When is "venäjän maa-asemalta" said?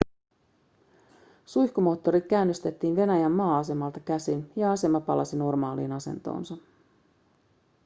2.95-3.99